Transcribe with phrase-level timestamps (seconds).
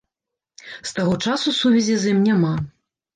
[0.75, 2.55] З таго часу сувязі з ім няма.